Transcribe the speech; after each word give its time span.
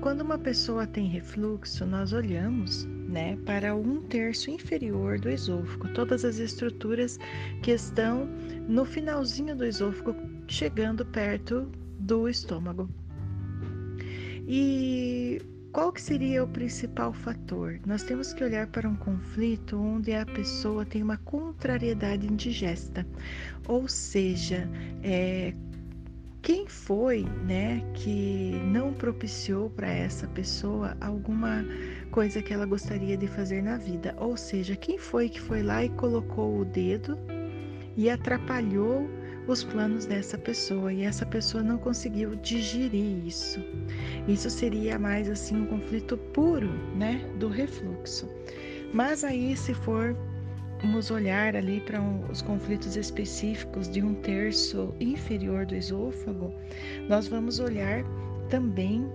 quando 0.00 0.20
uma 0.20 0.38
pessoa 0.38 0.86
tem 0.86 1.06
refluxo, 1.08 1.84
nós 1.84 2.12
olhamos 2.12 2.84
né, 3.08 3.36
para 3.44 3.74
um 3.74 4.00
terço 4.02 4.50
inferior 4.50 5.18
do 5.18 5.28
esôfago, 5.28 5.88
todas 5.94 6.24
as 6.24 6.38
estruturas 6.38 7.18
que 7.62 7.72
estão 7.72 8.26
no 8.68 8.84
finalzinho 8.84 9.56
do 9.56 9.64
esôfago, 9.64 10.14
chegando 10.46 11.04
perto 11.04 11.68
do 11.98 12.28
estômago. 12.28 12.88
E 14.46 15.42
qual 15.72 15.92
que 15.92 16.00
seria 16.00 16.44
o 16.44 16.48
principal 16.48 17.12
fator? 17.12 17.80
Nós 17.84 18.02
temos 18.04 18.32
que 18.32 18.44
olhar 18.44 18.68
para 18.68 18.88
um 18.88 18.96
conflito 18.96 19.76
onde 19.76 20.12
a 20.12 20.24
pessoa 20.24 20.84
tem 20.84 21.02
uma 21.02 21.16
contrariedade 21.18 22.26
indigesta, 22.26 23.06
ou 23.66 23.88
seja, 23.88 24.68
é, 25.02 25.52
quem 26.46 26.68
foi, 26.68 27.24
né, 27.44 27.82
que 27.92 28.52
propiciou 28.96 29.70
para 29.70 29.88
essa 29.88 30.26
pessoa 30.28 30.96
alguma 31.00 31.64
coisa 32.10 32.42
que 32.42 32.52
ela 32.52 32.66
gostaria 32.66 33.16
de 33.16 33.28
fazer 33.28 33.62
na 33.62 33.76
vida? 33.76 34.14
Ou 34.18 34.36
seja, 34.36 34.76
quem 34.76 34.98
foi 34.98 35.28
que 35.28 35.40
foi 35.40 35.62
lá 35.62 35.84
e 35.84 35.88
colocou 35.90 36.60
o 36.60 36.64
dedo 36.64 37.18
e 37.96 38.10
atrapalhou 38.10 39.08
os 39.46 39.62
planos 39.62 40.06
dessa 40.06 40.36
pessoa 40.36 40.92
e 40.92 41.02
essa 41.02 41.24
pessoa 41.24 41.62
não 41.62 41.78
conseguiu 41.78 42.34
digerir 42.36 43.24
isso. 43.26 43.60
Isso 44.26 44.50
seria 44.50 44.98
mais 44.98 45.30
assim 45.30 45.56
um 45.56 45.66
conflito 45.66 46.16
puro, 46.16 46.68
né, 46.96 47.24
do 47.38 47.48
refluxo. 47.48 48.28
Mas 48.92 49.22
aí 49.22 49.56
se 49.56 49.72
for 49.72 50.16
Vamos 50.82 51.10
olhar 51.10 51.56
ali 51.56 51.80
para 51.80 52.00
um, 52.00 52.30
os 52.30 52.42
conflitos 52.42 52.96
específicos 52.96 53.88
de 53.88 54.02
um 54.02 54.14
terço 54.14 54.94
inferior 55.00 55.64
do 55.64 55.74
esôfago. 55.74 56.52
Nós 57.08 57.28
vamos 57.28 57.58
olhar 57.58 58.04
também 58.46 59.06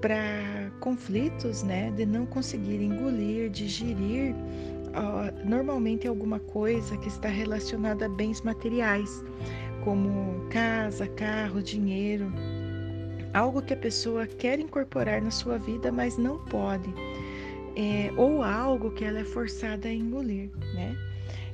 para 0.00 0.70
conflitos, 0.80 1.62
né, 1.62 1.90
de 1.96 2.06
não 2.06 2.24
conseguir 2.26 2.80
engolir, 2.82 3.50
digerir 3.50 4.34
uh, 4.34 5.48
normalmente 5.48 6.06
alguma 6.06 6.38
coisa 6.38 6.96
que 6.98 7.08
está 7.08 7.28
relacionada 7.28 8.06
a 8.06 8.08
bens 8.08 8.40
materiais, 8.42 9.24
como 9.84 10.46
casa, 10.50 11.06
carro, 11.08 11.62
dinheiro, 11.62 12.32
algo 13.34 13.62
que 13.62 13.74
a 13.74 13.76
pessoa 13.76 14.26
quer 14.26 14.58
incorporar 14.58 15.20
na 15.20 15.30
sua 15.30 15.58
vida, 15.58 15.90
mas 15.90 16.16
não 16.16 16.38
pode. 16.46 16.92
É, 17.76 18.12
ou 18.16 18.42
algo 18.42 18.90
que 18.90 19.04
ela 19.04 19.20
é 19.20 19.24
forçada 19.24 19.88
a 19.88 19.92
engolir, 19.92 20.50
né? 20.74 20.96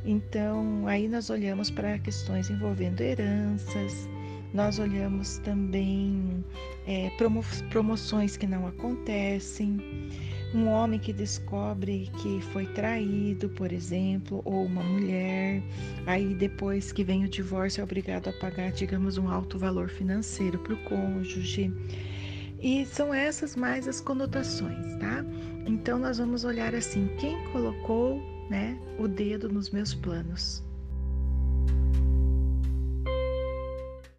Então, 0.06 0.86
aí 0.86 1.08
nós 1.08 1.30
olhamos 1.30 1.70
para 1.70 1.98
questões 1.98 2.50
envolvendo 2.50 3.00
heranças, 3.00 4.08
nós 4.54 4.78
olhamos 4.78 5.38
também 5.38 6.44
é, 6.86 7.10
promo 7.18 7.44
promoções 7.70 8.36
que 8.36 8.46
não 8.46 8.68
acontecem, 8.68 10.08
um 10.54 10.68
homem 10.68 11.00
que 11.00 11.12
descobre 11.12 12.08
que 12.22 12.40
foi 12.52 12.64
traído, 12.66 13.48
por 13.48 13.72
exemplo, 13.72 14.40
ou 14.44 14.64
uma 14.64 14.82
mulher, 14.84 15.60
aí 16.06 16.32
depois 16.34 16.92
que 16.92 17.02
vem 17.02 17.24
o 17.24 17.28
divórcio 17.28 17.80
é 17.80 17.84
obrigado 17.84 18.28
a 18.28 18.32
pagar, 18.34 18.70
digamos, 18.70 19.18
um 19.18 19.28
alto 19.28 19.58
valor 19.58 19.88
financeiro 19.88 20.56
para 20.60 20.74
o 20.74 20.84
cônjuge. 20.84 21.72
E 22.60 22.86
são 22.86 23.12
essas 23.12 23.56
mais 23.56 23.88
as 23.88 24.00
conotações, 24.00 24.94
tá? 25.00 25.24
Então 25.66 25.98
nós 25.98 26.18
vamos 26.18 26.44
olhar 26.44 26.74
assim, 26.74 27.10
quem 27.18 27.42
colocou 27.50 28.22
né, 28.48 28.78
o 28.98 29.08
dedo 29.08 29.48
nos 29.48 29.70
meus 29.70 29.92
planos. 29.92 30.63